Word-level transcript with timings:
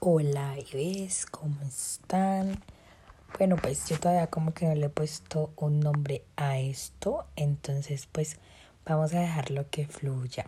Hola, 0.00 0.54
bebés, 0.54 1.26
¿cómo 1.26 1.60
están? 1.62 2.62
Bueno, 3.36 3.56
pues 3.56 3.88
yo 3.88 3.98
todavía 3.98 4.28
como 4.28 4.54
que 4.54 4.64
no 4.64 4.76
le 4.76 4.86
he 4.86 4.90
puesto 4.90 5.50
un 5.56 5.80
nombre 5.80 6.22
a 6.36 6.56
esto, 6.60 7.26
entonces 7.34 8.06
pues 8.06 8.38
vamos 8.86 9.12
a 9.12 9.18
dejarlo 9.18 9.68
que 9.70 9.88
fluya. 9.88 10.46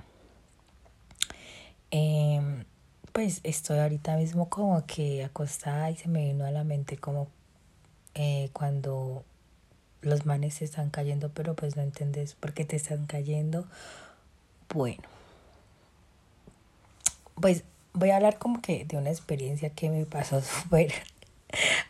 Em, 1.91 2.65
pues 3.13 3.41
estoy 3.43 3.81
ahorita 3.81 4.17
mismo 4.19 4.49
como 4.49 4.87
que 4.87 5.25
acostada 5.25 5.91
y 5.91 5.97
se 5.97 6.07
me 6.07 6.27
vino 6.27 6.45
a 6.45 6.53
la 6.53 6.63
mente 6.63 6.97
como 6.97 7.27
eh, 8.15 8.51
cuando 8.53 9.25
los 10.01 10.27
manes 10.27 10.55
se 10.55 10.65
están 10.65 10.91
cayendo, 10.91 11.29
pero 11.35 11.57
pues 11.57 11.75
no 11.75 11.83
entendés 11.83 12.37
por 12.37 12.55
qué 12.55 12.65
te 12.65 12.77
están 12.77 13.07
cayendo. 13.07 13.67
Bueno, 14.73 15.03
pues 17.41 17.65
voy 17.93 18.11
a 18.11 18.17
hablar 18.17 18.39
como 18.39 18.61
que 18.61 18.85
de 18.85 18.97
una 18.97 19.11
experiencia 19.11 19.71
que 19.71 19.91
me 19.91 20.07
pasó 20.07 20.41
súper 20.43 20.93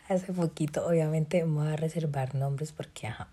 hace 0.09 0.33
poquito. 0.33 0.85
Obviamente 0.85 1.43
me 1.45 1.63
voy 1.63 1.73
a 1.73 1.75
reservar 1.75 2.35
nombres 2.35 2.71
porque, 2.71 3.07
ajá, 3.07 3.27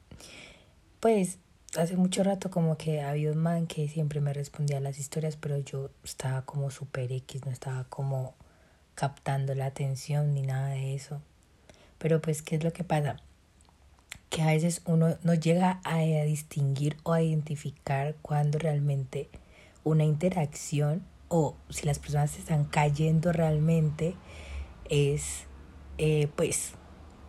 pues 1.00 1.38
hace 1.76 1.96
mucho 1.96 2.23
rato 2.23 2.50
como 2.50 2.76
que 2.76 3.02
había 3.02 3.30
un 3.30 3.38
man 3.38 3.66
que 3.66 3.88
siempre 3.88 4.20
me 4.20 4.32
respondía 4.32 4.78
a 4.78 4.80
las 4.80 4.98
historias, 4.98 5.36
pero 5.36 5.59
yo 5.59 5.90
estaba 6.04 6.42
como 6.42 6.70
súper 6.70 7.12
X, 7.12 7.45
no 7.45 7.52
estaba 7.52 7.84
como 7.84 8.34
captando 8.95 9.54
la 9.54 9.66
atención 9.66 10.34
ni 10.34 10.42
nada 10.42 10.70
de 10.70 10.95
eso. 10.95 11.20
Pero 11.98 12.20
pues, 12.20 12.42
¿qué 12.42 12.56
es 12.56 12.64
lo 12.64 12.73
que 12.73 12.84
pasa? 12.84 13.16
Que 14.30 14.42
a 14.42 14.46
veces 14.46 14.82
uno 14.87 15.16
no 15.23 15.34
llega 15.34 15.80
a 15.84 15.98
distinguir 15.98 16.96
o 17.02 17.12
a 17.12 17.23
identificar 17.23 18.14
cuando 18.23 18.59
realmente 18.59 19.28
una 19.84 20.04
interacción 20.04 21.02
o 21.28 21.56
si 21.68 21.87
las 21.87 21.98
personas 21.98 22.30
se 22.30 22.41
están 22.41 22.64
cayendo 22.64 23.32
realmente 23.32 24.14
es 24.88 25.45
eh, 25.98 26.29
pues 26.37 26.73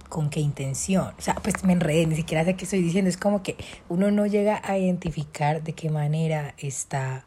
con 0.09 0.29
qué 0.29 0.39
intención. 0.39 1.13
O 1.17 1.21
sea, 1.21 1.35
pues 1.35 1.63
me 1.63 1.73
enredé, 1.73 2.05
ni 2.07 2.15
siquiera 2.15 2.43
sé 2.43 2.55
qué 2.55 2.65
estoy 2.65 2.81
diciendo. 2.81 3.09
Es 3.09 3.17
como 3.17 3.43
que 3.43 3.55
uno 3.87 4.11
no 4.11 4.25
llega 4.25 4.61
a 4.63 4.77
identificar 4.77 5.63
de 5.63 5.73
qué 5.73 5.89
manera 5.89 6.55
está 6.57 7.25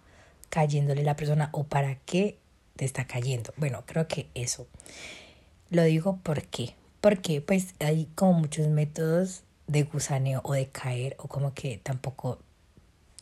cayéndole 0.50 1.02
la 1.04 1.16
persona 1.16 1.48
o 1.52 1.64
para 1.64 1.94
qué 2.00 2.38
te 2.76 2.84
está 2.84 3.06
cayendo. 3.06 3.54
Bueno, 3.56 3.84
creo 3.86 4.08
que 4.08 4.28
eso. 4.34 4.66
Lo 5.70 5.84
digo 5.84 6.18
porque, 6.22 6.74
porque 7.00 7.40
pues 7.40 7.74
hay 7.80 8.08
como 8.14 8.34
muchos 8.34 8.68
métodos 8.68 9.44
de 9.66 9.84
gusaneo 9.84 10.40
o 10.44 10.52
de 10.52 10.68
caer 10.68 11.16
o 11.18 11.28
como 11.28 11.54
que 11.54 11.78
tampoco 11.82 12.38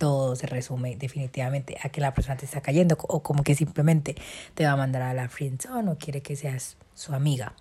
todo 0.00 0.34
se 0.34 0.46
resume 0.46 0.96
definitivamente 0.96 1.76
a 1.82 1.90
que 1.90 2.00
la 2.00 2.14
persona 2.14 2.38
te 2.38 2.46
está 2.46 2.62
cayendo 2.62 2.96
o 3.02 3.22
como 3.22 3.42
que 3.42 3.54
simplemente 3.54 4.16
te 4.54 4.64
va 4.64 4.72
a 4.72 4.76
mandar 4.76 5.02
a 5.02 5.12
la 5.12 5.28
friendzone 5.28 5.90
o 5.90 5.98
quiere 5.98 6.22
que 6.22 6.36
seas 6.36 6.78
su 6.94 7.12
amiga. 7.12 7.52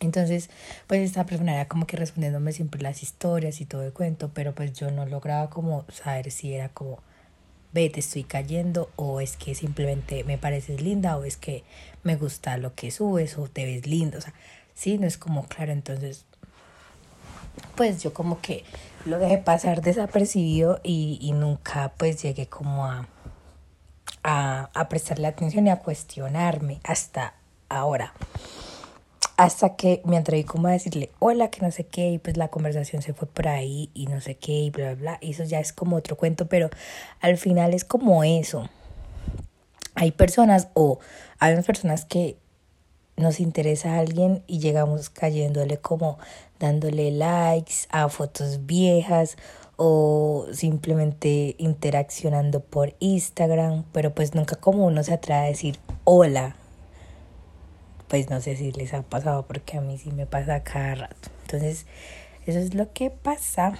Entonces, 0.00 0.50
pues 0.88 1.02
esta 1.02 1.24
persona 1.24 1.54
era 1.54 1.68
como 1.68 1.86
que 1.86 1.96
respondiéndome 1.96 2.52
siempre 2.52 2.82
las 2.82 3.04
historias 3.04 3.60
y 3.60 3.64
todo 3.64 3.84
el 3.84 3.92
cuento, 3.92 4.32
pero 4.34 4.56
pues 4.56 4.72
yo 4.72 4.90
no 4.90 5.06
lograba 5.06 5.48
como 5.48 5.84
saber 5.88 6.32
si 6.32 6.52
era 6.52 6.68
como, 6.70 6.98
ve, 7.72 7.90
te 7.90 8.00
estoy 8.00 8.24
cayendo 8.24 8.90
o 8.96 9.20
es 9.20 9.36
que 9.36 9.54
simplemente 9.54 10.24
me 10.24 10.38
pareces 10.38 10.82
linda 10.82 11.16
o 11.16 11.22
es 11.22 11.36
que 11.36 11.62
me 12.02 12.16
gusta 12.16 12.56
lo 12.56 12.74
que 12.74 12.90
subes 12.90 13.38
o 13.38 13.46
te 13.46 13.64
ves 13.64 13.86
lindo, 13.86 14.18
o 14.18 14.20
sea, 14.20 14.34
sí, 14.74 14.98
no 14.98 15.06
es 15.06 15.16
como 15.16 15.46
claro, 15.46 15.70
entonces 15.70 16.26
pues 17.74 18.02
yo 18.02 18.12
como 18.12 18.40
que 18.40 18.64
lo 19.04 19.18
dejé 19.18 19.38
pasar 19.38 19.82
desapercibido 19.82 20.80
y, 20.82 21.18
y 21.20 21.32
nunca 21.32 21.92
pues 21.96 22.22
llegué 22.22 22.48
como 22.48 22.86
a, 22.86 23.06
a, 24.22 24.70
a 24.74 24.88
prestarle 24.88 25.26
atención 25.26 25.66
y 25.66 25.70
a 25.70 25.78
cuestionarme 25.78 26.80
hasta 26.84 27.34
ahora. 27.68 28.12
Hasta 29.36 29.76
que 29.76 30.00
me 30.04 30.16
atreví 30.16 30.44
como 30.44 30.68
a 30.68 30.70
decirle 30.70 31.10
hola, 31.18 31.50
que 31.50 31.60
no 31.60 31.70
sé 31.70 31.86
qué, 31.86 32.10
y 32.10 32.18
pues 32.18 32.38
la 32.38 32.48
conversación 32.48 33.02
se 33.02 33.12
fue 33.12 33.28
por 33.28 33.48
ahí 33.48 33.90
y 33.92 34.06
no 34.06 34.20
sé 34.20 34.36
qué, 34.36 34.52
y 34.52 34.70
bla, 34.70 34.94
bla, 34.94 34.94
bla. 34.94 35.18
Y 35.20 35.32
eso 35.32 35.44
ya 35.44 35.60
es 35.60 35.72
como 35.74 35.96
otro 35.96 36.16
cuento, 36.16 36.46
pero 36.46 36.70
al 37.20 37.36
final 37.36 37.74
es 37.74 37.84
como 37.84 38.24
eso. 38.24 38.68
Hay 39.94 40.10
personas 40.12 40.68
o 40.74 41.00
hay 41.38 41.52
unas 41.52 41.66
personas 41.66 42.06
que 42.06 42.38
nos 43.16 43.40
interesa 43.40 43.94
a 43.94 43.98
alguien 43.98 44.42
y 44.46 44.58
llegamos 44.58 45.10
cayéndole 45.10 45.78
como 45.78 46.18
dándole 46.58 47.10
likes 47.10 47.86
a 47.90 48.08
fotos 48.08 48.66
viejas 48.66 49.36
o 49.76 50.46
simplemente 50.52 51.54
interaccionando 51.58 52.60
por 52.60 52.94
Instagram, 52.98 53.84
pero 53.92 54.14
pues 54.14 54.34
nunca 54.34 54.56
como 54.56 54.86
uno 54.86 55.02
se 55.02 55.14
atreve 55.14 55.40
a 55.40 55.44
decir 55.44 55.78
hola. 56.04 56.56
Pues 58.08 58.30
no 58.30 58.40
sé 58.40 58.56
si 58.56 58.72
les 58.72 58.94
ha 58.94 59.02
pasado 59.02 59.46
porque 59.46 59.78
a 59.78 59.80
mí 59.80 59.98
sí 59.98 60.10
me 60.12 60.26
pasa 60.26 60.62
cada 60.62 60.94
rato. 60.94 61.30
Entonces, 61.42 61.86
eso 62.46 62.58
es 62.58 62.74
lo 62.74 62.92
que 62.92 63.10
pasa. 63.10 63.74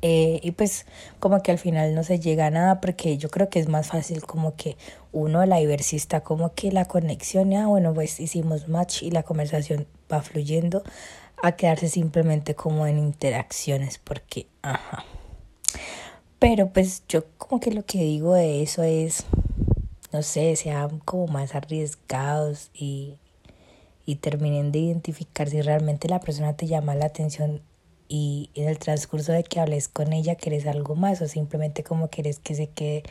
Eh, 0.00 0.38
y 0.44 0.52
pues 0.52 0.86
como 1.18 1.42
que 1.42 1.50
al 1.50 1.58
final 1.58 1.94
no 1.94 2.04
se 2.04 2.20
llega 2.20 2.46
a 2.46 2.50
nada 2.50 2.80
porque 2.80 3.18
yo 3.18 3.30
creo 3.30 3.48
que 3.48 3.58
es 3.58 3.68
más 3.68 3.88
fácil 3.88 4.22
como 4.24 4.54
que 4.54 4.76
uno 5.10 5.44
la 5.44 5.58
ver 5.60 5.82
si 5.82 5.96
está 5.96 6.20
como 6.20 6.54
que 6.54 6.70
la 6.70 6.84
conexión, 6.84 7.50
ya 7.50 7.66
bueno, 7.66 7.92
pues 7.92 8.20
hicimos 8.20 8.68
match 8.68 9.02
y 9.02 9.10
la 9.10 9.24
conversación 9.24 9.86
va 10.12 10.22
fluyendo 10.22 10.84
a 11.42 11.52
quedarse 11.52 11.88
simplemente 11.88 12.54
como 12.54 12.86
en 12.86 12.98
interacciones 12.98 13.98
porque, 13.98 14.46
ajá. 14.62 15.04
Pero 16.38 16.68
pues 16.68 17.02
yo 17.08 17.24
como 17.36 17.60
que 17.60 17.72
lo 17.72 17.84
que 17.84 17.98
digo 17.98 18.34
de 18.34 18.62
eso 18.62 18.84
es, 18.84 19.24
no 20.12 20.22
sé, 20.22 20.54
sean 20.54 21.00
como 21.00 21.26
más 21.26 21.56
arriesgados 21.56 22.70
y, 22.72 23.16
y 24.06 24.16
terminen 24.16 24.70
de 24.70 24.78
identificar 24.78 25.50
si 25.50 25.60
realmente 25.60 26.08
la 26.08 26.20
persona 26.20 26.56
te 26.56 26.68
llama 26.68 26.94
la 26.94 27.06
atención 27.06 27.62
y 28.08 28.50
en 28.54 28.68
el 28.68 28.78
transcurso 28.78 29.32
de 29.32 29.44
que 29.44 29.60
hables 29.60 29.88
con 29.88 30.12
ella 30.12 30.34
querés 30.34 30.66
algo 30.66 30.96
más 30.96 31.20
o 31.20 31.28
simplemente 31.28 31.84
como 31.84 32.08
querés 32.08 32.38
que 32.38 32.54
se 32.54 32.70
quede 32.70 33.02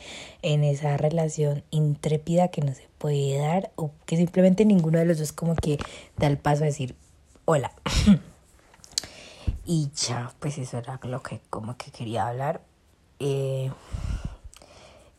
en 0.41 0.63
esa 0.63 0.97
relación 0.97 1.63
intrépida 1.69 2.47
que 2.47 2.61
no 2.61 2.73
se 2.73 2.89
puede 2.97 3.37
dar 3.37 3.71
o 3.75 3.91
que 4.05 4.17
simplemente 4.17 4.65
ninguno 4.65 4.97
de 4.97 5.05
los 5.05 5.19
dos 5.19 5.31
como 5.31 5.55
que 5.55 5.77
da 6.17 6.27
el 6.27 6.37
paso 6.37 6.63
a 6.63 6.67
decir 6.67 6.95
hola. 7.45 7.71
y 9.65 9.89
ya, 9.95 10.33
pues 10.39 10.57
eso 10.57 10.79
era 10.79 10.99
lo 11.03 11.21
que 11.21 11.41
como 11.49 11.77
que 11.77 11.91
quería 11.91 12.27
hablar. 12.27 12.61
Eh, 13.19 13.71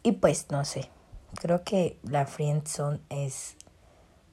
y 0.03 0.13
pues 0.13 0.47
no 0.51 0.65
sé, 0.65 0.91
creo 1.35 1.63
que 1.63 1.99
la 2.03 2.27
friendzone 2.27 3.01
es 3.11 3.57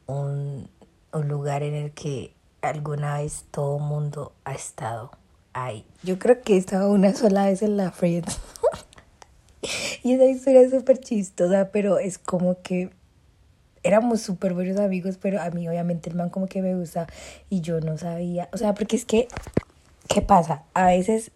un, 0.08 0.70
un 1.14 1.28
lugar 1.28 1.62
en 1.64 1.76
el 1.76 1.92
que 1.92 2.34
alguna 2.62 3.20
vez 3.20 3.46
todo 3.52 3.78
mundo 3.78 4.34
ha 4.44 4.54
estado 4.54 5.12
Ay, 5.58 5.86
yo 6.04 6.20
creo 6.20 6.42
que 6.42 6.56
he 6.56 6.58
estado 6.58 6.92
una 6.92 7.16
sola 7.16 7.46
vez 7.46 7.62
en 7.62 7.78
la 7.78 7.90
Friends. 7.90 8.42
y 10.04 10.12
esa 10.12 10.26
historia 10.26 10.60
es 10.60 10.72
súper 10.72 10.98
chistosa, 10.98 11.70
pero 11.72 11.98
es 11.98 12.18
como 12.18 12.62
que 12.62 12.90
éramos 13.82 14.20
súper 14.20 14.54
buenos 14.54 14.78
amigos, 14.78 15.18
pero 15.18 15.42
a 15.42 15.50
mí 15.52 15.66
obviamente 15.70 16.10
el 16.10 16.18
man 16.18 16.30
como 16.30 16.48
que 16.48 16.62
me 16.62 16.76
gusta 16.76 17.08
y 17.50 17.62
yo 17.62 17.80
no 17.80 17.98
sabía. 17.98 18.50
O 18.52 18.58
sea, 18.58 18.74
porque 18.74 18.98
es 18.98 19.06
que, 19.06 19.30
¿qué 20.10 20.22
pasa? 20.22 20.64
A 20.74 20.88
veces 20.88 21.32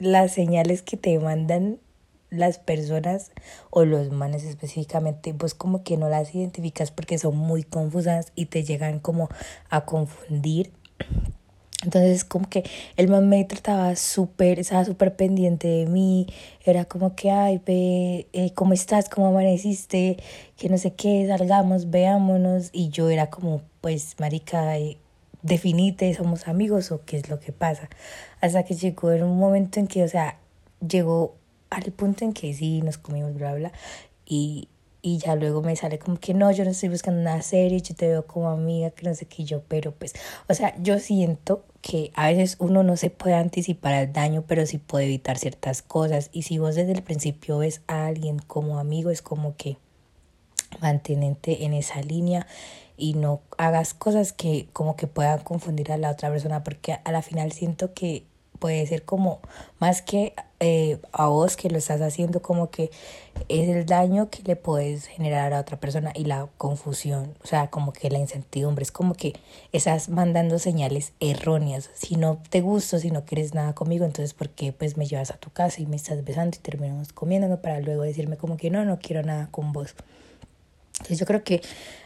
las 0.00 0.32
señales 0.32 0.82
que 0.82 0.96
te 0.96 1.16
mandan 1.20 1.78
las 2.28 2.58
personas 2.58 3.30
o 3.70 3.84
los 3.84 4.10
manes 4.10 4.42
específicamente, 4.42 5.32
pues 5.32 5.54
como 5.54 5.84
que 5.84 5.96
no 5.96 6.08
las 6.08 6.34
identificas 6.34 6.90
porque 6.90 7.18
son 7.18 7.36
muy 7.36 7.62
confusas 7.62 8.32
y 8.34 8.46
te 8.46 8.64
llegan 8.64 8.98
como 8.98 9.28
a 9.68 9.84
confundir 9.84 10.72
entonces 11.82 12.24
como 12.24 12.48
que 12.48 12.64
el 12.96 13.08
man 13.08 13.28
me 13.28 13.44
trataba 13.44 13.96
súper, 13.96 14.58
estaba 14.58 14.84
súper 14.84 15.16
pendiente 15.16 15.66
de 15.66 15.86
mí, 15.86 16.26
era 16.64 16.84
como 16.84 17.16
que, 17.16 17.30
ay, 17.30 17.60
ve, 17.64 18.26
eh, 18.32 18.52
¿cómo 18.54 18.74
estás? 18.74 19.08
¿Cómo 19.08 19.28
amaneciste? 19.28 20.18
Que 20.56 20.68
no 20.68 20.76
sé 20.76 20.92
qué, 20.92 21.26
salgamos, 21.26 21.90
veámonos. 21.90 22.68
Y 22.72 22.90
yo 22.90 23.08
era 23.08 23.30
como, 23.30 23.62
pues, 23.80 24.16
marica, 24.18 24.76
eh, 24.78 24.98
definite, 25.42 26.12
somos 26.14 26.48
amigos 26.48 26.92
o 26.92 27.02
qué 27.04 27.16
es 27.16 27.30
lo 27.30 27.40
que 27.40 27.52
pasa. 27.52 27.88
Hasta 28.42 28.64
que 28.64 28.74
llegó 28.74 29.12
en 29.12 29.22
un 29.22 29.38
momento 29.38 29.80
en 29.80 29.86
que, 29.86 30.04
o 30.04 30.08
sea, 30.08 30.38
llegó 30.86 31.36
al 31.70 31.84
punto 31.92 32.24
en 32.24 32.32
que 32.34 32.52
sí, 32.52 32.82
nos 32.82 32.98
comimos, 32.98 33.34
bla, 33.34 33.54
bla, 33.54 33.72
y, 34.26 34.68
y 35.02 35.18
ya 35.18 35.34
luego 35.36 35.62
me 35.62 35.76
sale 35.76 35.98
como 35.98 36.18
que 36.18 36.34
no, 36.34 36.50
yo 36.52 36.64
no 36.64 36.70
estoy 36.70 36.88
buscando 36.90 37.20
una 37.20 37.40
serie, 37.42 37.80
yo 37.80 37.94
te 37.94 38.08
veo 38.08 38.26
como 38.26 38.50
amiga, 38.50 38.90
que 38.90 39.06
no 39.08 39.14
sé 39.14 39.26
qué 39.26 39.44
yo, 39.44 39.62
pero 39.68 39.92
pues, 39.92 40.14
o 40.48 40.54
sea, 40.54 40.74
yo 40.82 40.98
siento 40.98 41.64
que 41.82 42.12
a 42.14 42.28
veces 42.28 42.56
uno 42.58 42.82
no 42.82 42.96
se 42.96 43.10
puede 43.10 43.34
anticipar 43.34 43.94
al 43.94 44.12
daño, 44.12 44.44
pero 44.46 44.66
sí 44.66 44.78
puede 44.78 45.06
evitar 45.06 45.38
ciertas 45.38 45.82
cosas. 45.82 46.30
Y 46.32 46.42
si 46.42 46.58
vos 46.58 46.74
desde 46.74 46.92
el 46.92 47.02
principio 47.02 47.58
ves 47.58 47.80
a 47.86 48.06
alguien 48.06 48.38
como 48.38 48.78
amigo, 48.78 49.10
es 49.10 49.22
como 49.22 49.56
que 49.56 49.78
mantenente 50.80 51.64
en 51.64 51.74
esa 51.74 52.00
línea 52.02 52.46
y 52.96 53.14
no 53.14 53.40
hagas 53.56 53.94
cosas 53.94 54.32
que 54.32 54.68
como 54.72 54.94
que 54.94 55.06
puedan 55.06 55.40
confundir 55.40 55.90
a 55.90 55.96
la 55.96 56.10
otra 56.10 56.30
persona, 56.30 56.62
porque 56.62 56.98
a 57.02 57.12
la 57.12 57.22
final 57.22 57.52
siento 57.52 57.94
que 57.94 58.24
puede 58.60 58.86
ser 58.86 59.04
como 59.04 59.40
más 59.80 60.02
que 60.02 60.34
eh, 60.60 60.98
a 61.12 61.26
vos 61.26 61.56
que 61.56 61.70
lo 61.70 61.78
estás 61.78 62.02
haciendo 62.02 62.42
como 62.42 62.70
que 62.70 62.90
es 63.48 63.68
el 63.68 63.86
daño 63.86 64.28
que 64.28 64.42
le 64.42 64.54
puedes 64.54 65.06
generar 65.06 65.54
a 65.54 65.60
otra 65.60 65.80
persona 65.80 66.12
y 66.14 66.26
la 66.26 66.48
confusión, 66.58 67.34
o 67.42 67.46
sea, 67.46 67.70
como 67.70 67.92
que 67.92 68.10
la 68.10 68.18
incertidumbre, 68.18 68.82
es 68.82 68.92
como 68.92 69.14
que 69.14 69.32
estás 69.72 70.10
mandando 70.10 70.58
señales 70.58 71.14
erróneas, 71.18 71.88
si 71.94 72.16
no 72.16 72.42
te 72.50 72.60
gusto, 72.60 72.98
si 72.98 73.10
no 73.10 73.24
quieres 73.24 73.54
nada 73.54 73.74
conmigo, 73.74 74.04
entonces 74.04 74.34
¿por 74.34 74.50
qué 74.50 74.72
pues 74.72 74.98
me 74.98 75.06
llevas 75.06 75.30
a 75.30 75.38
tu 75.38 75.50
casa 75.50 75.80
y 75.80 75.86
me 75.86 75.96
estás 75.96 76.22
besando 76.24 76.56
y 76.56 76.60
terminamos 76.60 77.14
comiendo 77.14 77.60
para 77.62 77.80
luego 77.80 78.02
decirme 78.02 78.36
como 78.36 78.58
que 78.58 78.70
no, 78.70 78.84
no 78.84 78.98
quiero 78.98 79.22
nada 79.22 79.48
con 79.50 79.72
vos? 79.72 79.94
Entonces 80.92 81.18
yo 81.18 81.24
creo 81.24 81.42
que 81.42 81.62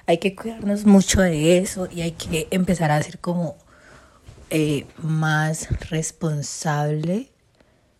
hay 0.07 0.19
que 0.19 0.37
cuidarnos 0.37 0.87
mucho 0.87 1.21
de 1.21 1.59
eso 1.59 1.89
y 1.91 2.03
hay 2.03 2.13
que 2.13 2.47
empezar 2.53 2.93
a 2.93 3.03
ser 3.03 3.19
como 3.19 3.57
eh, 4.57 4.87
más 4.99 5.69
responsable 5.91 7.29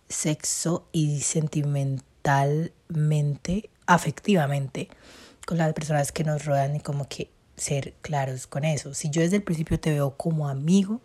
sexo 0.09 0.87
y 0.93 1.23
sentimentalmente, 1.23 3.71
afectivamente, 3.87 4.89
con 5.47 5.59
las 5.59 5.73
personas 5.73 6.13
que 6.13 6.23
nos 6.23 6.45
rodean 6.45 6.77
y 6.77 6.81
como 6.81 7.09
que 7.09 7.29
ser 7.57 7.95
claros 8.03 8.47
con 8.47 8.65
eso. 8.65 8.95
Si 8.95 9.11
yo 9.11 9.23
desde 9.23 9.39
el 9.39 9.43
principio 9.43 9.81
te 9.81 9.91
veo 9.91 10.17
como 10.17 10.49
amigo, 10.49 11.01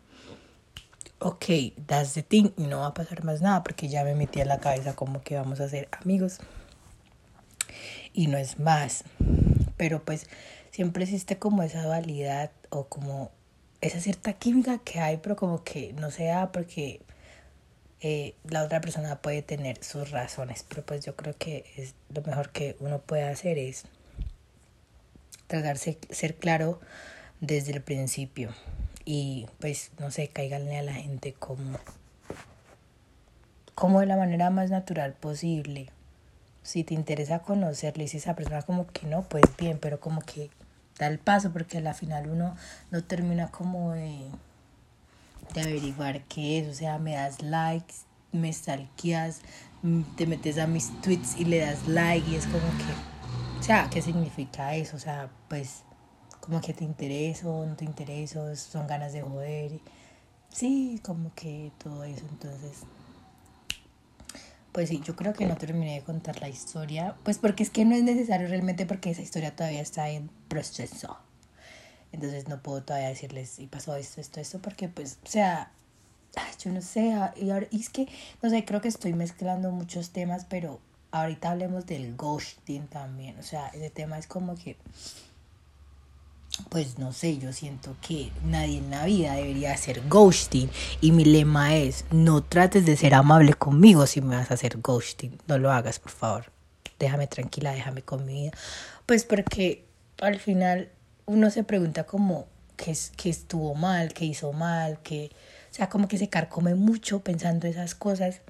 ok, 1.18 1.46
that's 1.88 2.14
the 2.14 2.22
thing, 2.22 2.52
y 2.56 2.68
no 2.68 2.82
va 2.82 2.86
a 2.86 2.94
pasar 2.94 3.24
más 3.24 3.42
nada 3.42 3.64
porque 3.64 3.88
ya 3.88 4.04
me 4.04 4.14
metí 4.14 4.42
en 4.42 4.50
la 4.50 4.60
cabeza 4.60 4.96
como 4.96 5.24
que 5.24 5.36
vamos 5.36 5.60
a 5.62 5.68
ser 5.68 5.90
amigos. 6.00 6.38
Y 8.14 8.28
no 8.28 8.38
es 8.38 8.60
más. 8.60 9.04
Pero 9.78 10.06
pues 10.06 10.28
siempre 10.70 11.06
existe 11.06 11.40
como 11.40 11.64
esa 11.64 11.82
dualidad 11.82 12.52
o 12.70 12.84
como 12.84 13.32
esa 13.82 14.00
cierta 14.00 14.34
química 14.34 14.80
que 14.80 15.00
hay, 15.00 15.18
pero 15.18 15.36
como 15.36 15.64
que 15.64 15.94
no 15.94 16.12
sea 16.12 16.52
porque 16.52 17.02
eh, 18.02 18.36
la 18.46 18.64
otra 18.64 18.82
persona 18.82 19.22
puede 19.22 19.42
tener 19.42 19.84
sus 19.84 20.12
razones, 20.12 20.66
pero 20.68 20.86
pues 20.86 21.06
yo 21.06 21.16
creo 21.16 21.36
que 21.38 21.66
es 21.78 21.96
lo 22.14 22.22
mejor 22.24 22.50
que 22.52 22.76
uno 22.80 23.00
puede 23.00 23.24
hacer 23.24 23.58
es 23.58 23.86
tratarse 25.48 25.98
ser 26.10 26.36
claro 26.36 26.80
desde 27.42 27.72
el 27.74 27.82
principio 27.82 28.54
y 29.06 29.48
pues 29.60 29.92
no 30.00 30.12
sé, 30.12 30.28
caiganle 30.28 30.78
a 30.78 30.84
la 30.84 30.94
gente 30.94 31.34
como 31.34 31.80
como 33.76 34.02
de 34.02 34.06
la 34.06 34.18
manera 34.18 34.50
más 34.50 34.70
natural 34.70 35.14
posible. 35.14 35.90
Si 36.64 36.84
te 36.84 36.94
interesa 36.94 37.40
conocerle, 37.40 38.10
si 38.10 38.18
esa 38.18 38.36
persona 38.36 38.62
como 38.62 38.88
que 38.88 39.08
no, 39.08 39.24
pues 39.24 39.44
bien, 39.58 39.80
pero 39.80 40.02
como 40.02 40.22
que 40.22 40.50
da 41.00 41.08
el 41.08 41.18
paso 41.18 41.52
porque 41.52 41.80
al 41.80 41.96
final 41.96 42.30
uno 42.30 42.56
no 42.92 43.04
termina 43.04 43.48
como 43.48 43.94
de 43.94 44.30
averiguar 45.56 46.22
qué 46.26 46.60
es, 46.60 46.68
o 46.68 46.74
sea, 46.74 47.00
me 47.00 47.16
das 47.16 47.42
likes, 47.42 47.96
me 48.32 48.54
stalkeas, 48.54 49.42
te 50.16 50.28
metes 50.28 50.58
a 50.58 50.68
mis 50.68 50.92
tweets 51.02 51.38
y 51.38 51.46
le 51.46 51.60
das 51.60 51.88
like 51.88 52.30
y 52.30 52.36
es 52.36 52.46
como 52.46 52.60
que, 52.60 53.60
o 53.60 53.64
sea, 53.64 53.90
¿qué 53.90 54.02
significa 54.02 54.76
eso? 54.76 54.98
O 54.98 55.00
sea, 55.00 55.30
pues 55.48 55.84
como 56.42 56.62
que 56.62 56.74
te 56.74 56.84
intereso, 56.84 57.66
no 57.66 57.76
te 57.76 57.86
intereso, 57.86 58.56
son 58.56 58.86
ganas 58.88 59.14
de 59.14 59.22
joder. 59.22 59.80
Sí, 60.52 61.00
como 61.04 61.34
que 61.34 61.72
todo 61.78 62.04
eso, 62.04 62.26
entonces 62.30 62.84
pues 64.80 64.88
sí, 64.88 65.02
yo 65.04 65.14
creo 65.14 65.34
que 65.34 65.46
no 65.46 65.58
terminé 65.58 65.96
de 65.96 66.04
contar 66.04 66.40
la 66.40 66.48
historia, 66.48 67.14
pues 67.24 67.38
porque 67.38 67.64
es 67.64 67.70
que 67.70 67.84
no 67.84 67.96
es 67.96 68.04
necesario 68.04 68.48
realmente 68.48 68.86
porque 68.86 69.10
esa 69.10 69.22
historia 69.22 69.54
todavía 69.54 69.82
está 69.82 70.08
en 70.08 70.30
proceso. 70.48 71.18
Entonces 72.14 72.48
no 72.48 72.64
puedo 72.64 72.82
todavía 72.82 73.10
decirles, 73.10 73.60
y 73.60 73.68
pasó 73.68 73.94
esto, 73.98 74.22
esto, 74.22 74.40
esto, 74.40 74.60
porque 74.60 74.88
pues, 74.88 75.20
o 75.26 75.28
sea, 75.28 75.74
yo 76.64 76.72
no 76.72 76.82
sé, 76.82 77.12
ah, 77.12 77.34
y, 77.36 77.50
ahora, 77.50 77.68
y 77.72 77.82
es 77.82 77.90
que, 77.90 78.08
no 78.42 78.50
sé, 78.50 78.64
creo 78.64 78.80
que 78.80 78.88
estoy 78.88 79.12
mezclando 79.12 79.70
muchos 79.72 80.12
temas, 80.12 80.46
pero 80.46 80.80
ahorita 81.12 81.52
hablemos 81.52 81.86
del 81.86 82.16
ghosting 82.16 82.88
también, 82.88 83.38
o 83.38 83.44
sea, 83.44 83.68
ese 83.74 83.90
tema 83.90 84.18
es 84.18 84.28
como 84.28 84.56
que, 84.56 84.78
pues 86.70 87.00
no 87.00 87.14
sé, 87.14 87.38
yo 87.38 87.54
siento 87.54 87.96
que 88.02 88.32
nadie 88.46 88.78
en 88.78 88.90
la 88.92 89.06
vida 89.06 89.34
debería 89.36 89.74
hacer 89.74 90.02
ghosting 90.08 90.70
y 91.02 91.12
mi 91.12 91.26
lema 91.26 91.76
es, 91.76 92.06
no 92.12 92.44
trates 92.44 92.86
de 92.86 92.98
ser 92.98 93.14
amable 93.14 93.54
conmigo 93.54 94.06
si 94.08 94.22
me 94.22 94.36
vas 94.36 94.52
a 94.52 94.56
hacer 94.56 94.78
ghosting, 94.78 95.38
no 95.48 95.58
lo 95.58 95.72
hagas, 95.72 96.00
por 96.00 96.12
favor, 96.12 96.52
déjame 97.00 97.28
tranquila, 97.28 97.72
déjame 97.72 98.02
con 98.02 98.26
mi 98.26 98.34
vida, 98.34 98.52
pues 99.06 99.24
porque 99.24 99.86
al 100.22 100.40
final 100.40 100.90
uno 101.26 101.50
se 101.50 101.64
pregunta 101.64 102.06
como 102.06 102.48
qué, 102.76 102.96
qué 103.16 103.30
estuvo 103.30 103.76
mal, 103.76 104.14
qué 104.14 104.26
hizo 104.26 104.52
mal, 104.54 105.00
que, 105.02 105.32
o 105.72 105.74
sea, 105.74 105.90
como 105.90 106.08
que 106.08 106.18
se 106.18 106.30
carcome 106.30 106.76
mucho 106.76 107.20
pensando 107.20 107.68
esas 107.68 107.96
cosas 107.96 108.42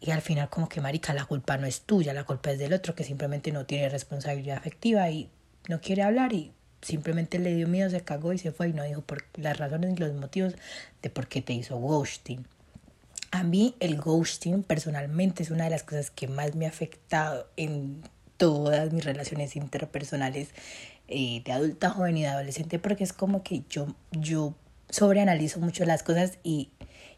y 0.00 0.10
al 0.10 0.20
final 0.20 0.50
como 0.50 0.68
que 0.68 0.80
marica, 0.80 1.14
la 1.14 1.24
culpa 1.24 1.56
no 1.56 1.66
es 1.66 1.82
tuya, 1.82 2.12
la 2.12 2.24
culpa 2.24 2.50
es 2.50 2.58
del 2.58 2.72
otro 2.72 2.94
que 2.94 3.04
simplemente 3.04 3.52
no 3.52 3.64
tiene 3.64 3.88
responsabilidad 3.88 4.58
afectiva 4.58 5.08
y 5.10 5.30
no 5.68 5.80
quiere 5.80 6.02
hablar 6.02 6.32
y 6.32 6.52
simplemente 6.84 7.38
le 7.38 7.54
dio 7.54 7.66
miedo, 7.66 7.90
se 7.90 8.02
cagó 8.02 8.32
y 8.32 8.38
se 8.38 8.52
fue 8.52 8.68
y 8.68 8.72
no 8.72 8.84
dijo 8.84 9.00
por 9.00 9.24
las 9.36 9.56
razones 9.56 9.94
y 9.94 9.96
los 9.96 10.12
motivos 10.14 10.54
de 11.02 11.10
por 11.10 11.26
qué 11.26 11.42
te 11.42 11.52
hizo 11.52 11.76
ghosting. 11.76 12.46
A 13.30 13.42
mí 13.42 13.74
el 13.80 14.00
ghosting 14.00 14.62
personalmente 14.62 15.42
es 15.42 15.50
una 15.50 15.64
de 15.64 15.70
las 15.70 15.82
cosas 15.82 16.10
que 16.10 16.28
más 16.28 16.54
me 16.54 16.66
ha 16.66 16.68
afectado 16.68 17.48
en 17.56 18.02
todas 18.36 18.92
mis 18.92 19.04
relaciones 19.04 19.56
interpersonales 19.56 20.50
eh, 21.08 21.42
de 21.44 21.52
adulta, 21.52 21.90
joven 21.90 22.16
y 22.16 22.22
de 22.22 22.28
adolescente, 22.28 22.78
porque 22.78 23.04
es 23.04 23.12
como 23.12 23.42
que 23.42 23.62
yo, 23.68 23.94
yo 24.12 24.54
sobreanalizo 24.90 25.60
mucho 25.60 25.84
las 25.84 26.02
cosas 26.02 26.38
y 26.42 26.70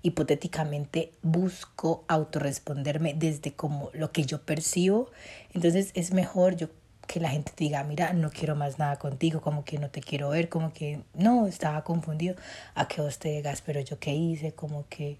hipotéticamente 0.03 1.13
busco 1.23 2.05
autorresponderme 2.09 3.15
desde 3.15 3.53
como 3.53 3.91
lo 3.93 4.13
que 4.13 4.25
yo 4.25 4.41
percibo. 4.43 5.11
Entonces 5.53 5.91
es 5.95 6.13
mejor 6.13 6.57
yo 6.57 6.69
que 7.07 7.21
la 7.21 7.31
gente 7.31 7.53
diga, 7.57 7.83
mira, 7.85 8.13
no 8.13 8.31
quiero 8.31 8.57
más 8.57 8.79
nada 8.79 8.97
contigo, 8.99 9.41
como 9.41 9.65
que 9.65 9.79
no 9.79 9.91
te 9.91 10.01
quiero 10.01 10.31
ver, 10.31 10.49
como 10.49 10.73
que 10.73 11.01
no, 11.15 11.47
estaba 11.47 11.85
confundido, 11.85 12.37
a 12.75 12.89
que 12.89 13.01
vos 13.01 13.19
te 13.19 13.31
digas, 13.31 13.63
pero 13.65 13.81
yo 13.81 13.99
qué 13.99 14.15
hice, 14.15 14.53
como 14.53 14.87
que 14.89 15.19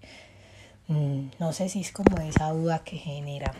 mm, 0.87 1.27
no 1.39 1.53
sé 1.53 1.69
si 1.69 1.81
es 1.81 1.91
como 1.91 2.17
esa 2.17 2.49
duda 2.51 2.79
que 2.83 2.97
genera. 2.97 3.53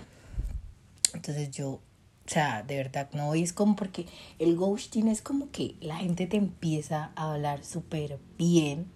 Entonces 1.13 1.51
yo 1.51 1.79
o 2.27 2.29
sea, 2.29 2.61
de 2.61 2.75
verdad, 2.75 3.07
no, 3.13 3.33
es 3.35 3.53
como 3.53 3.77
porque 3.77 4.05
el 4.37 4.57
ghosting 4.57 5.07
es 5.07 5.21
como 5.21 5.49
que 5.49 5.75
la 5.79 5.95
gente 5.95 6.27
te 6.27 6.35
empieza 6.35 7.11
a 7.15 7.31
hablar 7.31 7.63
súper 7.63 8.19
bien 8.37 8.87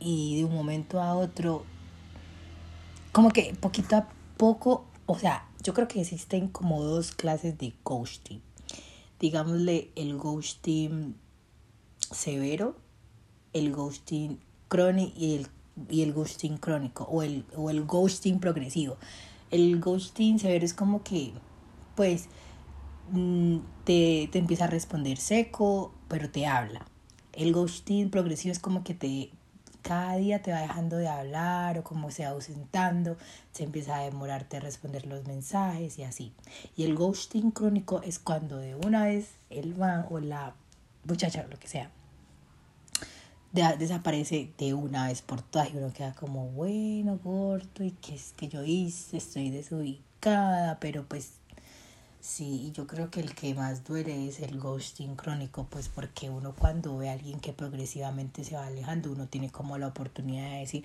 y 0.00 0.38
de 0.38 0.44
un 0.46 0.54
momento 0.54 1.02
a 1.02 1.14
otro, 1.14 1.66
como 3.12 3.28
que 3.28 3.54
poquito 3.60 3.96
a 3.96 4.08
poco, 4.38 4.86
o 5.04 5.18
sea, 5.18 5.45
yo 5.62 5.74
creo 5.74 5.88
que 5.88 6.00
existen 6.00 6.48
como 6.48 6.82
dos 6.82 7.12
clases 7.12 7.58
de 7.58 7.74
ghosting. 7.84 8.40
Digámosle 9.18 9.90
el 9.96 10.16
ghosting 10.16 11.16
severo, 12.10 12.76
el 13.52 13.72
ghosting 13.72 14.38
crónico 14.68 15.12
y 15.16 15.34
el, 15.36 15.46
y 15.88 16.02
el 16.02 16.12
ghosting 16.12 16.58
crónico 16.58 17.04
o 17.04 17.22
el, 17.22 17.44
o 17.56 17.70
el 17.70 17.84
ghosting 17.84 18.40
progresivo. 18.40 18.96
El 19.50 19.80
ghosting 19.80 20.38
severo 20.38 20.64
es 20.64 20.74
como 20.74 21.02
que, 21.02 21.32
pues, 21.94 22.28
Mm, 23.10 23.58
te, 23.84 24.28
te 24.32 24.38
empieza 24.38 24.64
a 24.64 24.68
responder 24.68 25.18
seco, 25.18 25.92
pero 26.08 26.28
te 26.30 26.46
habla. 26.46 26.84
El 27.32 27.52
ghosting 27.52 28.10
progresivo 28.10 28.52
es 28.52 28.58
como 28.58 28.82
que 28.82 28.94
te 28.94 29.30
cada 29.86 30.16
día 30.16 30.42
te 30.42 30.50
va 30.50 30.62
dejando 30.62 30.96
de 30.96 31.08
hablar 31.08 31.78
o 31.78 31.84
como 31.84 32.10
se 32.10 32.24
va 32.24 32.30
ausentando, 32.30 33.16
se 33.52 33.62
empieza 33.62 33.96
a 33.96 34.00
demorarte 34.00 34.56
a 34.56 34.60
responder 34.60 35.06
los 35.06 35.24
mensajes 35.26 35.96
y 35.98 36.02
así. 36.02 36.32
Y 36.76 36.82
el 36.82 36.96
ghosting 36.96 37.52
crónico 37.52 38.02
es 38.02 38.18
cuando 38.18 38.56
de 38.58 38.74
una 38.74 39.04
vez 39.04 39.30
el 39.48 39.76
man 39.76 40.04
o 40.10 40.18
la 40.18 40.54
muchacha, 41.04 41.46
lo 41.48 41.56
que 41.58 41.68
sea, 41.68 41.92
desaparece 43.52 44.50
de 44.58 44.74
una 44.74 45.06
vez 45.06 45.22
por 45.22 45.40
todas 45.40 45.72
y 45.72 45.76
uno 45.76 45.92
queda 45.92 46.14
como, 46.14 46.48
bueno, 46.48 47.20
gordo, 47.22 47.84
¿y 47.84 47.92
qué 47.92 48.16
es 48.16 48.32
que 48.36 48.48
yo 48.48 48.64
hice? 48.64 49.16
Estoy 49.16 49.50
desubicada, 49.50 50.80
pero 50.80 51.04
pues 51.04 51.34
Sí, 52.26 52.72
yo 52.74 52.88
creo 52.88 53.08
que 53.08 53.20
el 53.20 53.36
que 53.36 53.54
más 53.54 53.84
duele 53.84 54.26
es 54.26 54.40
el 54.40 54.58
ghosting 54.58 55.14
crónico, 55.14 55.68
pues 55.70 55.88
porque 55.88 56.28
uno 56.28 56.56
cuando 56.58 56.98
ve 56.98 57.08
a 57.08 57.12
alguien 57.12 57.38
que 57.38 57.52
progresivamente 57.52 58.42
se 58.42 58.56
va 58.56 58.66
alejando, 58.66 59.12
uno 59.12 59.28
tiene 59.28 59.50
como 59.50 59.78
la 59.78 59.86
oportunidad 59.86 60.50
de 60.50 60.58
decir, 60.58 60.84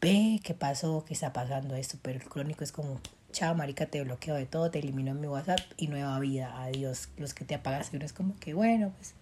ve 0.00 0.40
qué 0.44 0.54
pasó, 0.54 1.04
qué 1.04 1.14
está 1.14 1.32
pasando 1.32 1.74
esto, 1.74 1.98
pero 2.00 2.20
el 2.20 2.28
crónico 2.28 2.62
es 2.62 2.70
como, 2.70 3.00
chao 3.32 3.56
marica, 3.56 3.86
te 3.86 4.04
bloqueo 4.04 4.36
de 4.36 4.46
todo, 4.46 4.70
te 4.70 4.78
elimino 4.78 5.10
en 5.10 5.20
mi 5.20 5.26
WhatsApp 5.26 5.58
y 5.76 5.88
nueva 5.88 6.16
vida, 6.20 6.62
adiós, 6.62 7.08
los 7.16 7.34
que 7.34 7.44
te 7.44 7.56
apagas, 7.56 7.92
y 7.92 7.96
uno 7.96 8.06
es 8.06 8.12
como 8.12 8.36
que 8.36 8.54
bueno, 8.54 8.92
pues, 8.96 9.14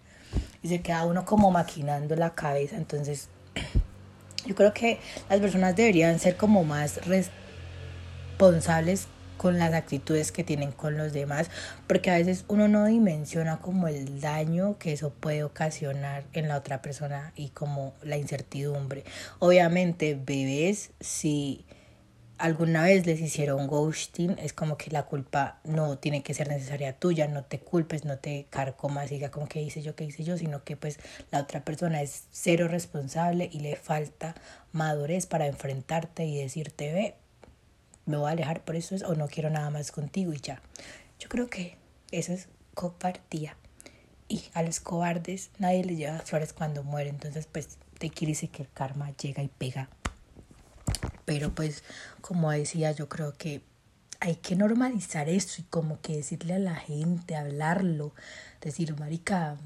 y 0.63 0.69
se 0.69 0.83
queda 0.83 1.07
uno 1.07 1.25
como 1.25 1.51
maquinando 1.51 2.17
la 2.17 2.35
cabeza, 2.35 2.77
entonces 2.77 3.31
yo 4.47 4.55
creo 4.55 4.75
que 4.75 5.01
las 5.31 5.41
personas 5.41 5.75
deberían 5.75 6.19
ser 6.19 6.37
como 6.37 6.65
más 6.65 7.01
responsables 7.07 9.09
con 9.41 9.59
las 9.59 9.73
actitudes 9.73 10.33
que 10.33 10.45
tienen 10.45 10.71
con 10.71 10.99
los 10.99 11.15
demás, 11.15 11.51
porque 11.87 12.11
a 12.11 12.19
veces 12.19 12.45
uno 12.49 12.69
no 12.69 12.85
dimensiona 12.85 13.57
como 13.57 13.89
el 13.89 14.21
daño 14.21 14.77
que 14.77 14.93
eso 14.93 15.15
puede 15.15 15.45
ocasionar 15.45 16.25
en 16.35 16.47
la 16.47 16.59
otra 16.59 16.83
persona 16.83 17.33
y 17.35 17.49
como 17.49 17.95
la 18.03 18.19
incertidumbre. 18.19 19.03
Obviamente, 19.39 20.15
bebés, 20.15 20.91
si 21.01 21.65
alguna 22.37 22.83
vez 22.83 23.07
les 23.07 23.19
hicieron 23.19 23.67
ghosting, 23.67 24.37
es 24.39 24.53
como 24.53 24.77
que 24.77 24.91
la 24.91 25.05
culpa 25.05 25.59
no 25.65 25.97
tiene 25.97 26.23
que 26.23 26.35
ser 26.35 26.49
necesaria 26.49 26.99
tuya, 26.99 27.27
no 27.27 27.43
te 27.43 27.61
culpes, 27.61 28.05
no 28.05 28.19
te 28.19 28.47
carcomas, 28.51 29.09
diga 29.09 29.31
como 29.31 29.49
que 29.49 29.63
hice 29.63 29.81
yo, 29.81 29.95
que 29.95 30.05
hice 30.05 30.23
yo, 30.23 30.37
sino 30.37 30.65
que 30.65 30.77
pues 30.77 30.99
la 31.31 31.41
otra 31.41 31.65
persona 31.65 32.03
es 32.03 32.25
cero 32.31 32.69
responsable 32.69 33.49
y 33.51 33.61
le 33.61 33.77
falta 33.77 34.35
madurez 34.73 35.25
para 35.25 35.47
enfrentarte 35.47 36.27
y 36.27 36.37
decirte, 36.37 36.93
ve, 36.93 37.15
me 38.07 38.17
voy 38.17 38.29
a 38.29 38.33
alejar 38.33 38.65
por 38.65 38.77
eso 38.77 38.97
o 39.07 39.15
no 39.15 39.29
quiero 39.29 39.51
nada 39.51 39.71
más 39.71 39.93
contigo 39.93 40.33
y 40.33 40.41
ya. 40.41 40.61
Yo 41.19 41.29
creo 41.29 41.49
que 41.49 41.77
eso 42.11 42.33
es 42.33 42.49
cobardía. 42.75 43.57
Y 44.29 44.45
a 44.55 44.63
los 44.63 44.81
cobardes 44.81 45.51
nadie 45.59 45.85
les 45.85 45.99
lleva 45.99 46.21
flores 46.21 46.53
cuando 46.53 46.83
muere, 46.85 47.11
entonces 47.11 47.47
pues 47.51 47.79
te 47.99 48.11
quiere 48.11 48.33
decir 48.33 48.51
que 48.51 48.63
el 48.63 48.71
karma 48.73 49.11
llega 49.17 49.43
y 49.43 49.49
pega 49.49 49.89
pero 51.31 51.55
pues 51.55 51.85
como 52.21 52.51
decía, 52.51 52.91
yo 52.91 53.09
creo 53.09 53.35
que 53.35 53.63
hay 54.19 54.35
que 54.35 54.57
normalizar 54.57 55.29
esto 55.29 55.55
y 55.59 55.63
como 55.63 56.01
que 56.01 56.17
decirle 56.17 56.55
a 56.55 56.59
la 56.59 56.75
gente, 56.75 57.37
hablarlo, 57.37 58.13
decir, 58.61 58.99
marica, 58.99 59.57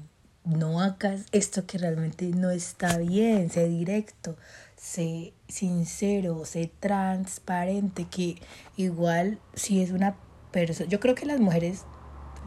no 0.45 0.81
hagas 0.81 1.25
esto 1.31 1.65
que 1.65 1.77
realmente 1.77 2.25
no 2.27 2.51
está 2.51 2.97
bien, 2.97 3.49
sé 3.49 3.67
directo, 3.67 4.37
sé 4.77 5.33
sincero, 5.47 6.45
sé 6.45 6.71
transparente, 6.79 8.05
que 8.05 8.37
igual 8.77 9.39
si 9.55 9.81
es 9.81 9.91
una 9.91 10.15
persona, 10.51 10.89
yo 10.89 10.99
creo 10.99 11.15
que 11.15 11.25
las 11.25 11.39
mujeres, 11.39 11.83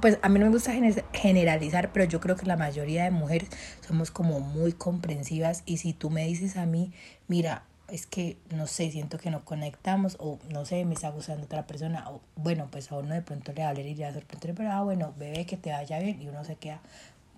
pues 0.01 0.19
a 0.23 0.29
mí 0.29 0.39
no 0.39 0.47
me 0.47 0.53
gusta 0.53 0.73
generalizar, 1.13 1.93
pero 1.93 2.05
yo 2.05 2.21
creo 2.21 2.37
que 2.37 2.47
la 2.47 2.57
mayoría 2.57 3.05
de 3.05 3.11
mujeres 3.11 3.49
somos 3.87 4.11
como 4.11 4.41
muy 4.41 4.73
comprensivas 4.73 5.63
y 5.67 5.79
si 5.79 5.93
tú 5.93 6.11
me 6.11 6.25
dices 6.27 6.57
a 6.57 6.67
mí, 6.67 6.93
mira, 7.27 7.65
es 7.89 8.07
que, 8.07 8.37
no 8.51 8.67
sé, 8.67 8.91
siento 8.91 9.19
que 9.19 9.31
no 9.31 9.45
conectamos 9.45 10.17
o 10.21 10.39
no 10.51 10.67
sé, 10.67 10.85
me 10.85 10.95
está 10.95 11.09
gustando 11.11 11.45
otra 11.45 11.67
persona 11.67 12.09
o 12.11 12.21
bueno, 12.37 12.69
pues 12.71 12.93
a 12.93 12.97
uno 12.97 13.15
de 13.15 13.23
pronto 13.23 13.53
le 13.53 13.63
hablar 13.63 13.87
y 13.87 13.95
le 13.95 14.13
sorprender, 14.13 14.55
pero 14.55 14.71
ah, 14.73 14.83
bueno, 14.83 15.15
bebé, 15.19 15.47
que 15.47 15.57
te 15.57 15.71
vaya 15.71 15.99
bien 15.99 16.21
y 16.21 16.29
uno 16.29 16.45
se 16.45 16.57
queda, 16.57 16.81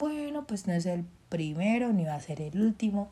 bueno, 0.00 0.46
pues 0.46 0.66
no 0.66 0.72
es 0.72 0.86
el 0.86 1.04
primero 1.28 1.92
ni 1.92 2.06
va 2.06 2.14
a 2.14 2.20
ser 2.20 2.40
el 2.40 2.58
último, 2.58 3.10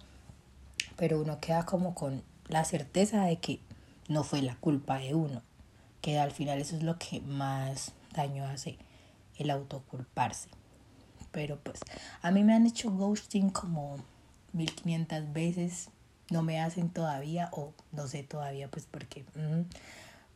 pero 0.96 1.20
uno 1.20 1.38
queda 1.38 1.66
como 1.66 1.94
con 1.94 2.22
la 2.48 2.64
certeza 2.64 3.24
de 3.24 3.36
que 3.36 3.60
no 4.08 4.24
fue 4.24 4.40
la 4.40 4.56
culpa 4.56 4.98
de 4.98 5.14
uno, 5.14 5.42
que 6.00 6.18
al 6.18 6.30
final 6.30 6.58
eso 6.58 6.76
es 6.76 6.82
lo 6.82 6.98
que 6.98 7.20
más 7.20 7.92
daño 8.14 8.46
hace, 8.46 8.78
el 9.36 9.50
autoculparse. 9.50 10.48
Pero 11.30 11.58
pues 11.60 11.80
a 12.22 12.30
mí 12.30 12.42
me 12.42 12.54
han 12.54 12.66
hecho 12.66 12.90
ghosting 12.90 13.50
como 13.50 13.98
1500 14.54 15.30
veces 15.34 15.90
no 16.30 16.42
me 16.42 16.58
hacen 16.58 16.88
todavía 16.88 17.50
o 17.52 17.74
no 17.92 18.06
sé 18.08 18.22
todavía 18.22 18.70
pues 18.70 18.86
porque 18.90 19.24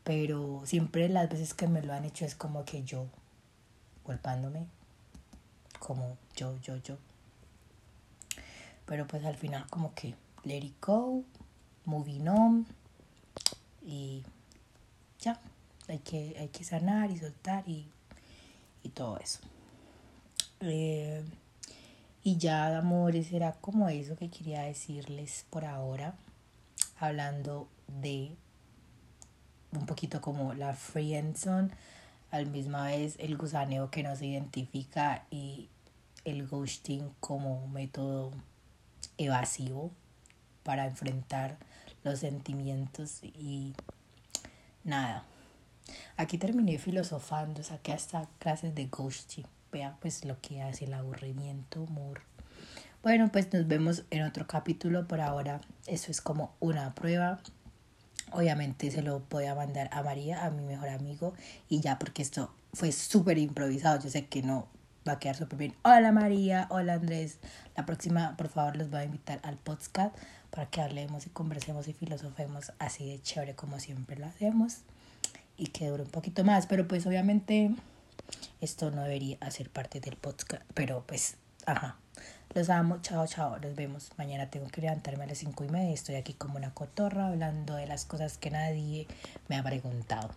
pero 0.05 0.63
siempre 0.65 1.09
las 1.09 1.29
veces 1.31 1.55
que 1.55 1.67
me 1.67 1.83
lo 1.83 1.93
han 1.95 2.05
hecho 2.05 2.25
es 2.25 2.35
como 2.35 2.65
que 2.65 2.83
yo 2.83 3.07
golpándome 4.05 4.67
como 5.83 6.17
yo 6.37 6.57
yo 6.61 6.77
yo. 6.77 6.97
Pero 8.87 9.07
pues 9.09 9.25
al 9.25 9.37
final 9.37 9.67
como 9.69 9.95
que 9.95 10.15
let 10.45 10.59
it 10.59 10.77
go 10.81 11.25
moving 11.85 12.29
on 12.29 12.67
y 13.85 14.23
ya. 15.19 15.41
Hay 15.89 15.99
que 15.99 16.37
hay 16.39 16.49
que 16.49 16.63
sanar 16.63 17.11
y 17.11 17.19
soltar 17.19 17.69
y, 17.69 17.89
y 18.85 18.91
todo 18.91 19.19
eso. 19.19 19.41
Eh, 20.61 21.25
y 22.23 22.37
ya, 22.37 22.79
amores, 22.79 23.33
era 23.33 23.53
como 23.55 23.89
eso 23.89 24.15
que 24.15 24.31
quería 24.31 24.63
decirles 24.63 25.45
por 25.51 25.65
ahora, 25.65 26.15
hablando 27.01 27.67
de 27.89 28.37
un 29.73 29.87
poquito 29.87 30.21
como 30.21 30.55
la 30.55 30.75
friendzone, 30.75 31.71
al 32.33 32.47
misma 32.47 32.87
vez 32.87 33.15
el 33.21 33.37
gusaneo 33.37 33.93
que 33.93 34.03
nos 34.03 34.21
identifica 34.21 35.25
y 35.31 35.69
el 36.25 36.49
ghosting 36.49 37.13
como 37.21 37.69
método 37.69 38.33
evasivo 39.19 39.93
para 40.65 40.87
enfrentar 40.87 41.57
los 42.03 42.19
sentimientos 42.19 43.23
y 43.23 43.75
nada. 44.83 45.25
Aquí 46.17 46.39
terminé 46.39 46.79
filosofando, 46.79 47.63
saqué 47.63 47.93
hasta 47.93 48.29
clases 48.41 48.75
de 48.75 48.87
ghosting 48.87 49.47
vea 49.73 49.97
pues 50.01 50.25
lo 50.25 50.41
que 50.41 50.63
hace 50.63 50.85
el 50.85 50.95
aburrimiento, 50.95 51.83
humor. 51.83 52.21
Bueno, 53.03 53.33
pues 53.33 53.53
nos 53.53 53.67
vemos 53.67 54.05
en 54.11 54.23
otro 54.23 54.47
capítulo. 54.47 55.09
Por 55.09 55.21
ahora, 55.21 55.61
eso 55.87 56.11
es 56.11 56.21
como 56.21 56.55
una 56.61 56.95
prueba. 56.95 57.41
Obviamente 58.35 58.91
se 58.91 59.03
lo 59.03 59.21
voy 59.31 59.47
a 59.47 59.55
mandar 59.55 59.89
a 59.93 60.03
María, 60.03 60.45
a 60.45 60.51
mi 60.51 60.63
mejor 60.65 60.89
amigo, 60.89 61.35
y 61.69 61.81
ya 61.81 61.99
porque 61.99 62.23
esto 62.23 62.53
fue 62.73 62.93
súper 62.93 63.39
improvisado. 63.39 64.01
Yo 64.03 64.11
sé 64.11 64.27
que 64.27 64.43
no 64.43 64.67
va 65.07 65.13
a 65.13 65.19
quedar 65.19 65.37
súper 65.37 65.59
bien. 65.59 65.75
Hola 65.83 66.13
María, 66.13 66.67
hola 66.71 66.95
Andrés. 66.95 67.39
La 67.77 67.85
próxima, 67.87 68.37
por 68.37 68.49
favor, 68.49 68.77
los 68.77 68.91
voy 68.91 69.01
a 69.01 69.05
invitar 69.05 69.41
al 69.43 69.57
podcast 69.59 70.15
para 70.51 70.69
que 70.69 70.81
hablemos 70.81 71.27
y 71.27 71.31
conversemos 71.31 71.89
y 71.89 71.93
filosofemos 71.93 72.73
así 72.79 73.09
de 73.09 73.21
chévere 73.21 73.55
como 73.55 73.79
siempre 73.81 74.17
lo 74.17 74.27
hacemos 74.27 74.79
y 75.57 75.69
que 75.69 75.89
dure 75.89 76.03
un 76.03 76.11
poquito 76.11 76.45
más. 76.45 76.67
Pero 76.67 76.87
pues 76.87 77.07
obviamente 77.07 77.75
esto 78.61 78.91
no 78.91 79.03
debería 79.03 79.37
hacer 79.41 79.71
parte 79.71 80.01
del 80.01 80.17
podcast, 80.17 80.63
pero 80.75 81.05
pues, 81.07 81.37
ajá. 81.67 81.97
Los 82.55 82.69
amo, 82.69 82.99
chao, 83.01 83.27
chao, 83.27 83.59
nos 83.59 83.75
vemos. 83.75 84.11
Mañana 84.19 84.51
tengo 84.51 84.69
que 84.69 84.81
levantarme 84.83 85.25
a 85.25 85.27
las 85.27 85.39
cinco 85.39 85.65
y 85.65 85.69
media. 85.69 85.95
Estoy 85.95 86.17
aquí 86.17 86.35
como 86.35 86.57
una 86.57 86.75
cotorra 86.75 87.29
hablando 87.29 87.77
de 87.77 87.87
las 87.87 88.05
cosas 88.05 88.37
que 88.37 88.51
nadie 88.51 89.07
me 89.49 89.57
ha 89.57 89.63
preguntado. 89.63 90.31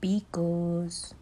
Picos. 0.00 1.14